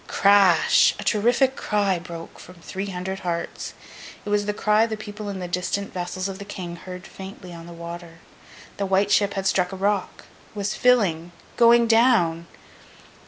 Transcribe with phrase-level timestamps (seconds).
[0.07, 0.95] Crash!
[0.97, 3.75] A terrific cry broke from three hundred hearts.
[4.25, 7.53] It was the cry the people in the distant vessels of the King heard faintly
[7.53, 8.17] on the water.
[8.77, 12.47] The White Ship had struck upon a rock—was filling—going down!